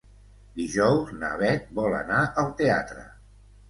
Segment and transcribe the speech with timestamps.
[0.59, 3.11] Dijous na Bet vol anar al teatre.